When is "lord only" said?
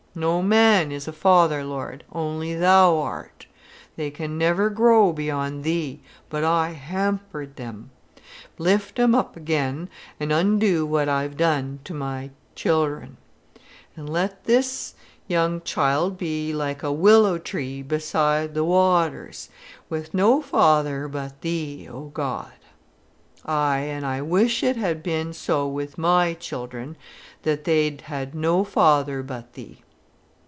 1.63-2.53